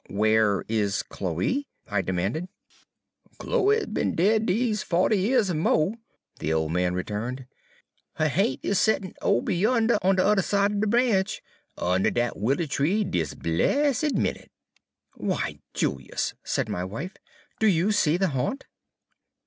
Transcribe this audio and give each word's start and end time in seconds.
"Where 0.09 0.65
is 0.67 1.03
Chloe?" 1.03 1.67
I 1.87 2.01
demanded. 2.01 2.47
"Chloe's 3.37 3.81
done 3.83 3.93
be'n 3.93 4.15
dead 4.15 4.47
dese 4.47 4.81
fo'ty 4.81 5.15
years 5.15 5.51
er 5.51 5.53
mo'," 5.53 5.93
the 6.39 6.51
old 6.51 6.71
man 6.71 6.95
returned. 6.95 7.45
"Her 8.15 8.27
ha'nt 8.27 8.61
is 8.63 8.79
settin' 8.79 9.13
ober 9.21 9.51
yander 9.51 9.99
on 10.01 10.15
de 10.15 10.25
udder 10.25 10.41
side 10.41 10.71
er 10.71 10.79
de 10.79 10.87
branch, 10.87 11.43
unner 11.77 12.09
dat 12.09 12.35
wilier 12.35 12.65
tree, 12.67 13.03
dis 13.03 13.35
blessed 13.35 14.15
minute." 14.15 14.49
"Why, 15.13 15.59
Julius!" 15.75 16.33
said 16.43 16.67
my 16.67 16.83
wife, 16.83 17.13
"do 17.59 17.67
you 17.67 17.91
see 17.91 18.17
the 18.17 18.29
haunt?" 18.29 18.65